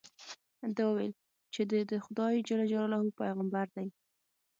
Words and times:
ده 0.75 0.83
وویل 0.87 1.13
چې 1.53 1.61
دې 1.71 1.81
د 1.91 1.93
خدای 2.05 2.35
جل 2.47 2.61
جلاله 2.71 3.13
پیغمبر 3.21 3.67
دی. 3.75 3.87